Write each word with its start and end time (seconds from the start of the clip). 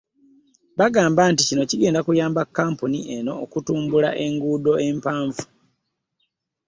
Bagamba 0.79 1.21
Nti 1.31 1.43
kino 1.47 1.63
kigenda 1.69 1.99
kuyamba 2.05 2.41
kkampuni 2.47 2.99
eno 3.15 3.31
okutambula 3.43 4.09
enguudo 4.25 4.71
empavu. 4.87 5.43